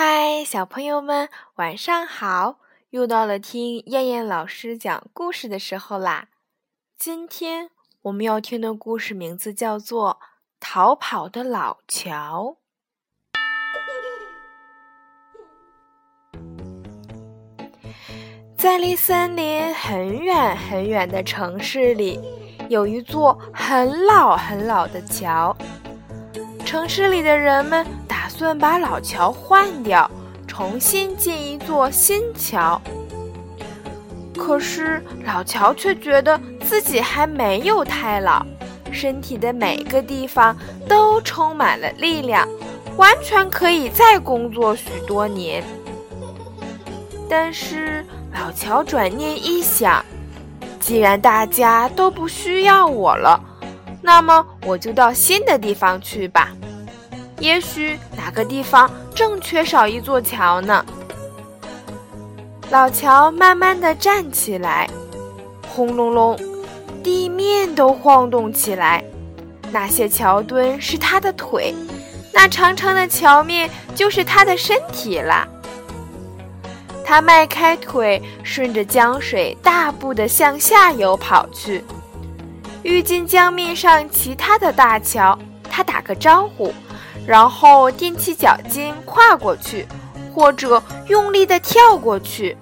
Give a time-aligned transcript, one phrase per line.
[0.00, 2.60] 嗨，小朋友们，晚上好！
[2.90, 6.28] 又到了听燕燕老师讲故事的时候啦。
[6.96, 7.70] 今天
[8.02, 10.20] 我们要听的故事名字叫做
[10.60, 12.58] 《逃跑的老乔》。
[18.56, 22.20] 在离森林很远很远的城市里，
[22.68, 25.56] 有一座很老很老的桥。
[26.64, 27.84] 城市里的人们。
[28.38, 30.08] 打算把老桥换掉，
[30.46, 32.80] 重新建一座新桥。
[34.36, 38.46] 可是老乔却觉得自己还没有太老，
[38.92, 40.56] 身体的每个地方
[40.88, 42.48] 都充满了力量，
[42.96, 45.64] 完全可以再工作许多年。
[47.28, 50.04] 但是老乔转念一想，
[50.78, 53.40] 既然大家都不需要我了，
[54.00, 56.52] 那么我就到新的地方去吧。
[57.40, 60.84] 也许哪个地方正缺少一座桥呢？
[62.70, 64.88] 老乔慢慢的站起来，
[65.68, 66.38] 轰隆隆，
[67.02, 69.02] 地面都晃动起来。
[69.70, 71.74] 那些桥墩是他的腿，
[72.32, 75.46] 那长长的桥面就是他的身体啦。
[77.04, 81.82] 他迈开腿，顺着江水大步的向下游跑去。
[82.82, 85.38] 遇见江面上其他的大桥，
[85.70, 86.72] 他打个招呼。
[87.28, 89.86] 然后踮起脚尖跨过去，
[90.34, 92.56] 或者用力地跳过去。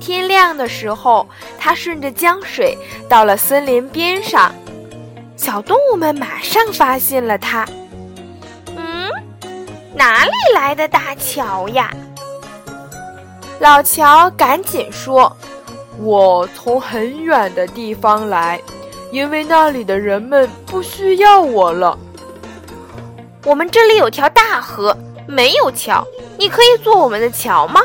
[0.00, 4.54] 天亮的时候，他顺着江水到了森林边上，
[5.36, 7.68] 小动物们马上发现了他。
[8.74, 9.10] 嗯，
[9.94, 11.90] 哪里来的大乔呀？
[13.60, 15.30] 老乔赶紧说
[16.00, 18.58] ：“我从很远的地方来，
[19.12, 21.98] 因为那里的人们不需要我了。”
[23.44, 26.02] 我们这里有条大河，没有桥，
[26.38, 27.82] 你可以做我们的桥吗？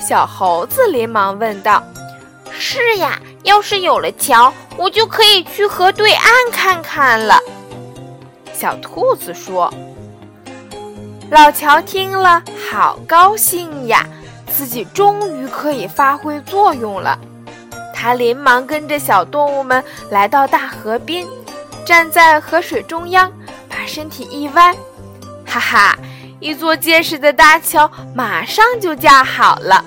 [0.00, 1.82] 小猴子连忙问道。
[2.52, 7.40] 是呀，要是有了桥，我就可以去河对岸看看了。
[8.52, 9.72] 小兔子说。
[11.28, 12.40] 老乔听了，
[12.70, 14.06] 好高兴呀，
[14.56, 17.18] 自己终于可以发挥作用了。
[17.92, 21.26] 他连忙跟着小动物们来到大河边，
[21.84, 23.30] 站在河水中央。
[23.86, 24.74] 身体一弯，
[25.46, 25.98] 哈哈！
[26.40, 29.82] 一座结实的大桥马上就架好了。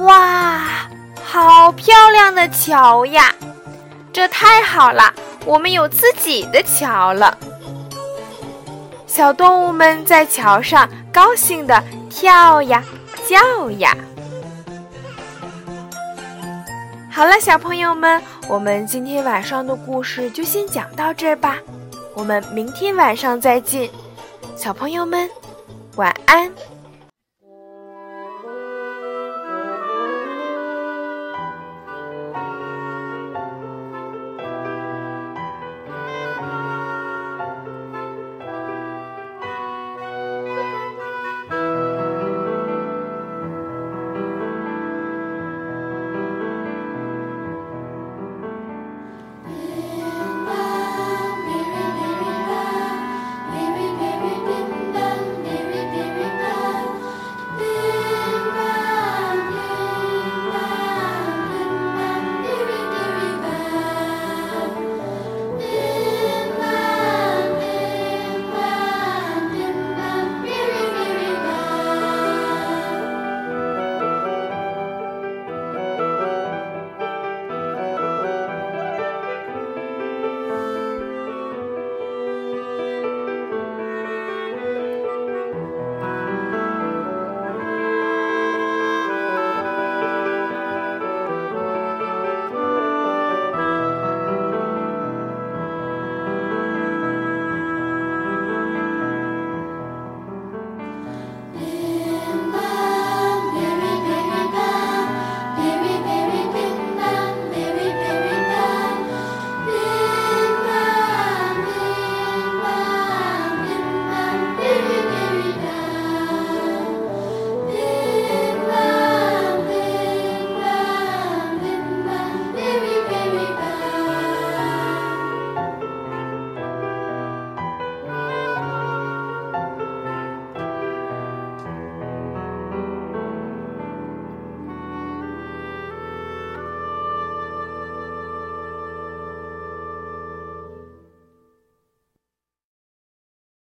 [0.00, 0.62] 哇，
[1.22, 3.34] 好漂亮的桥呀！
[4.12, 5.12] 这太好了，
[5.44, 7.36] 我们有自己的桥了。
[9.06, 12.82] 小动物们在桥上高兴地跳呀
[13.28, 13.94] 叫呀。
[17.10, 21.58] 好了，小朋友们，我们今天晚上的故事就先讲到这儿吧。
[22.14, 23.90] 我们明天晚上再见，
[24.56, 25.28] 小朋友们，
[25.96, 26.50] 晚安。